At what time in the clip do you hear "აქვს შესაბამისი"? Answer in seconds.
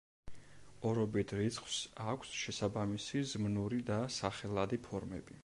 2.13-3.23